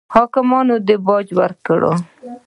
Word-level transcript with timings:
حاکمانو 0.13 0.75
باج 1.07 1.27
ورکړي. 1.39 1.91